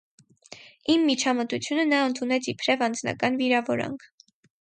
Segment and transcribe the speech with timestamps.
[0.93, 4.09] Իմ միջամտությունը նա ընդունեց իբրև անձնական վիրավորանք: